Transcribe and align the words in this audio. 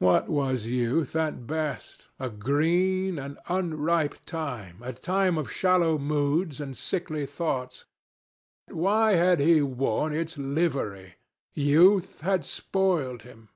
What 0.00 0.28
was 0.28 0.66
youth 0.66 1.14
at 1.14 1.46
best? 1.46 2.08
A 2.18 2.28
green, 2.28 3.20
an 3.20 3.38
unripe 3.46 4.16
time, 4.26 4.78
a 4.82 4.92
time 4.92 5.38
of 5.38 5.48
shallow 5.48 5.96
moods, 5.96 6.60
and 6.60 6.76
sickly 6.76 7.24
thoughts. 7.24 7.84
Why 8.66 9.12
had 9.12 9.38
he 9.38 9.62
worn 9.62 10.12
its 10.12 10.36
livery? 10.36 11.18
Youth 11.54 12.22
had 12.22 12.44
spoiled 12.44 13.22
him. 13.22 13.48